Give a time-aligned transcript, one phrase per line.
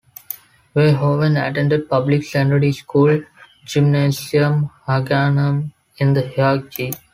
[0.75, 3.21] Verhoeven attended public secondary school
[3.65, 6.91] Gymnasium Haganum in The Hague.